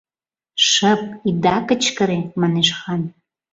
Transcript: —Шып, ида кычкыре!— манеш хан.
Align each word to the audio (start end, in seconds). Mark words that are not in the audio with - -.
—Шып, 0.69 1.01
ида 1.29 1.57
кычкыре!— 1.67 2.19
манеш 2.41 2.69
хан. 2.79 3.01